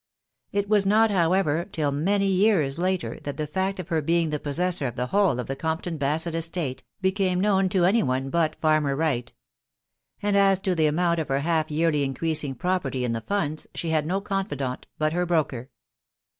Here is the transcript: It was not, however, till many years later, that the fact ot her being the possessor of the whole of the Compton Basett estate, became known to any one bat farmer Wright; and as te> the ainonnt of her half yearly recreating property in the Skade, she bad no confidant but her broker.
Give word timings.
It 0.51 0.67
was 0.67 0.83
not, 0.83 1.11
however, 1.11 1.63
till 1.65 1.91
many 1.91 2.25
years 2.25 2.79
later, 2.79 3.19
that 3.21 3.37
the 3.37 3.45
fact 3.45 3.79
ot 3.79 3.89
her 3.89 4.01
being 4.01 4.31
the 4.31 4.39
possessor 4.39 4.87
of 4.87 4.95
the 4.95 5.05
whole 5.05 5.39
of 5.39 5.45
the 5.45 5.55
Compton 5.55 5.99
Basett 5.99 6.33
estate, 6.33 6.81
became 7.01 7.39
known 7.39 7.69
to 7.69 7.85
any 7.85 8.01
one 8.01 8.31
bat 8.31 8.55
farmer 8.59 8.95
Wright; 8.95 9.31
and 10.19 10.35
as 10.35 10.59
te> 10.59 10.73
the 10.73 10.87
ainonnt 10.87 11.19
of 11.19 11.27
her 11.27 11.41
half 11.41 11.69
yearly 11.69 11.99
recreating 12.07 12.55
property 12.55 13.05
in 13.05 13.13
the 13.13 13.21
Skade, 13.21 13.67
she 13.75 13.91
bad 13.91 14.07
no 14.07 14.21
confidant 14.21 14.87
but 14.97 15.13
her 15.13 15.27
broker. 15.27 15.69